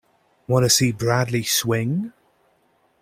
Wanna 0.47 0.67
see 0.67 0.91
Bradley 0.91 1.43
swing? 1.43 2.11